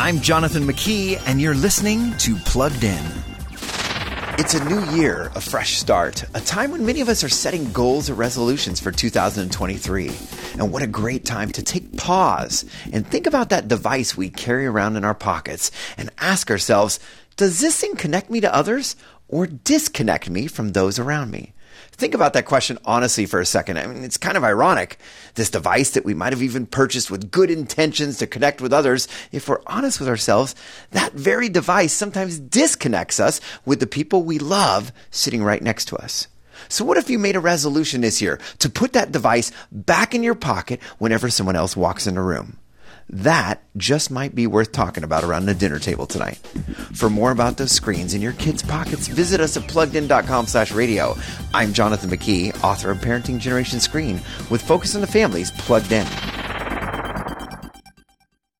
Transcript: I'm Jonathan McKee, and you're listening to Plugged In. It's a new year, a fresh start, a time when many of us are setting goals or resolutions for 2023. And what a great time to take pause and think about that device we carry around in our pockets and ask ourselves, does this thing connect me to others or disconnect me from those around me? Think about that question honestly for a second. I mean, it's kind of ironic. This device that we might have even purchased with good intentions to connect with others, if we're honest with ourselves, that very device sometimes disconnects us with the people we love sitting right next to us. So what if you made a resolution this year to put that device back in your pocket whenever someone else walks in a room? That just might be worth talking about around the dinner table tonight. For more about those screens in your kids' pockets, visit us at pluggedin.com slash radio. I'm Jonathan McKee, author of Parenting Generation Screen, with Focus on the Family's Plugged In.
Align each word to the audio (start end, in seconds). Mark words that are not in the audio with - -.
I'm 0.00 0.20
Jonathan 0.20 0.62
McKee, 0.62 1.20
and 1.26 1.40
you're 1.40 1.56
listening 1.56 2.16
to 2.18 2.36
Plugged 2.36 2.84
In. 2.84 3.04
It's 4.38 4.54
a 4.54 4.64
new 4.64 4.80
year, 4.96 5.32
a 5.34 5.40
fresh 5.40 5.76
start, 5.76 6.22
a 6.34 6.40
time 6.40 6.70
when 6.70 6.86
many 6.86 7.00
of 7.00 7.08
us 7.08 7.24
are 7.24 7.28
setting 7.28 7.72
goals 7.72 8.08
or 8.08 8.14
resolutions 8.14 8.78
for 8.78 8.92
2023. 8.92 10.12
And 10.52 10.70
what 10.72 10.84
a 10.84 10.86
great 10.86 11.24
time 11.24 11.50
to 11.50 11.64
take 11.64 11.96
pause 11.96 12.64
and 12.92 13.04
think 13.04 13.26
about 13.26 13.48
that 13.48 13.66
device 13.66 14.16
we 14.16 14.30
carry 14.30 14.66
around 14.66 14.94
in 14.94 15.04
our 15.04 15.16
pockets 15.16 15.72
and 15.96 16.10
ask 16.18 16.48
ourselves, 16.48 17.00
does 17.36 17.58
this 17.58 17.80
thing 17.80 17.96
connect 17.96 18.30
me 18.30 18.40
to 18.40 18.54
others 18.54 18.94
or 19.26 19.48
disconnect 19.48 20.30
me 20.30 20.46
from 20.46 20.74
those 20.74 21.00
around 21.00 21.32
me? 21.32 21.54
Think 21.92 22.14
about 22.14 22.32
that 22.34 22.46
question 22.46 22.78
honestly 22.84 23.26
for 23.26 23.40
a 23.40 23.46
second. 23.46 23.78
I 23.78 23.86
mean, 23.86 24.04
it's 24.04 24.16
kind 24.16 24.36
of 24.36 24.44
ironic. 24.44 24.98
This 25.34 25.50
device 25.50 25.90
that 25.90 26.04
we 26.04 26.14
might 26.14 26.32
have 26.32 26.42
even 26.42 26.66
purchased 26.66 27.10
with 27.10 27.30
good 27.30 27.50
intentions 27.50 28.18
to 28.18 28.26
connect 28.26 28.60
with 28.60 28.72
others, 28.72 29.08
if 29.32 29.48
we're 29.48 29.62
honest 29.66 29.98
with 29.98 30.08
ourselves, 30.08 30.54
that 30.92 31.12
very 31.14 31.48
device 31.48 31.92
sometimes 31.92 32.38
disconnects 32.38 33.18
us 33.18 33.40
with 33.64 33.80
the 33.80 33.86
people 33.86 34.22
we 34.22 34.38
love 34.38 34.92
sitting 35.10 35.42
right 35.42 35.62
next 35.62 35.86
to 35.86 35.96
us. 35.96 36.28
So 36.68 36.84
what 36.84 36.98
if 36.98 37.10
you 37.10 37.18
made 37.18 37.36
a 37.36 37.40
resolution 37.40 38.00
this 38.00 38.20
year 38.20 38.38
to 38.58 38.68
put 38.68 38.92
that 38.92 39.12
device 39.12 39.50
back 39.72 40.14
in 40.14 40.22
your 40.22 40.34
pocket 40.34 40.80
whenever 40.98 41.30
someone 41.30 41.56
else 41.56 41.76
walks 41.76 42.06
in 42.06 42.16
a 42.16 42.22
room? 42.22 42.57
That 43.10 43.62
just 43.76 44.10
might 44.10 44.34
be 44.34 44.46
worth 44.46 44.72
talking 44.72 45.02
about 45.02 45.24
around 45.24 45.46
the 45.46 45.54
dinner 45.54 45.78
table 45.78 46.06
tonight. 46.06 46.36
For 46.94 47.08
more 47.08 47.30
about 47.30 47.56
those 47.56 47.72
screens 47.72 48.12
in 48.12 48.20
your 48.20 48.34
kids' 48.34 48.62
pockets, 48.62 49.08
visit 49.08 49.40
us 49.40 49.56
at 49.56 49.62
pluggedin.com 49.64 50.46
slash 50.46 50.72
radio. 50.72 51.16
I'm 51.54 51.72
Jonathan 51.72 52.10
McKee, 52.10 52.62
author 52.62 52.90
of 52.90 52.98
Parenting 52.98 53.38
Generation 53.38 53.80
Screen, 53.80 54.20
with 54.50 54.60
Focus 54.60 54.94
on 54.94 55.00
the 55.00 55.06
Family's 55.06 55.50
Plugged 55.52 55.92
In. 55.92 56.06